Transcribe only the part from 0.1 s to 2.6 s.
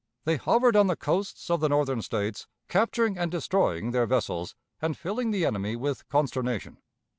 They hovered on the coasts of the Northern States,